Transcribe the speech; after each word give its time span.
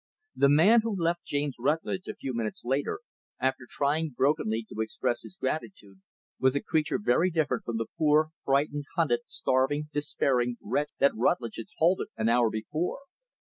The 0.35 0.49
man 0.49 0.81
who 0.81 0.95
left 0.95 1.25
James 1.27 1.57
Rutlidge 1.59 2.07
a 2.07 2.15
few 2.15 2.33
minutes 2.33 2.65
later, 2.65 3.01
after 3.39 3.67
trying 3.69 4.09
brokenly 4.17 4.65
to 4.69 4.81
express 4.81 5.21
his 5.21 5.35
gratitude, 5.35 6.01
was 6.39 6.55
a 6.55 6.63
creature 6.63 6.97
very 6.97 7.29
different 7.29 7.65
from 7.65 7.77
the 7.77 7.85
poor, 7.99 8.29
frightened 8.43 8.85
hunted, 8.95 9.19
starving, 9.27 9.89
despairing, 9.93 10.57
wretch 10.59 10.89
that 10.97 11.13
Rutlidge 11.13 11.57
had 11.57 11.67
halted 11.77 12.07
an 12.17 12.29
hour 12.29 12.49
before. 12.49 13.01